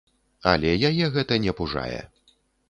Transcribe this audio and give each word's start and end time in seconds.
Але 0.51 0.71
яе 0.89 1.05
гэта 1.17 1.37
не 1.45 1.55
пужае. 1.61 2.01